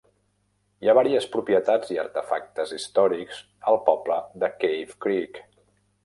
Hi 0.85 0.89
ha 0.91 0.93
vàries 0.99 1.25
propietats 1.33 1.91
i 1.95 1.97
artefactes 2.03 2.73
històrics 2.77 3.41
al 3.73 3.77
poble 3.91 4.17
de 4.45 4.49
Cave 4.65 4.97
Creek. 5.07 5.39